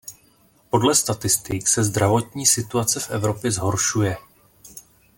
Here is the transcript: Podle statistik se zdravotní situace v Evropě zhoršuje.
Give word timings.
Podle 0.69 0.95
statistik 0.95 1.67
se 1.67 1.83
zdravotní 1.83 2.45
situace 2.45 2.99
v 2.99 3.09
Evropě 3.11 3.51
zhoršuje. 3.51 4.17